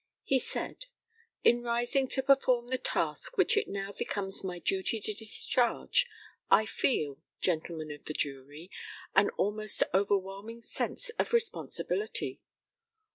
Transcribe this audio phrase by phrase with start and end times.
[0.23, 0.87] He said:
[1.43, 6.07] In rising to perform the task which it now becomes my duty to discharge,
[6.49, 8.71] I feel, gentlemen of the jury,
[9.15, 12.41] an almost overwhelming sense of responsibility.